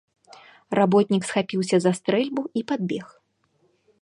[0.79, 3.07] Работнік схапіўся за стрэльбу і падбег.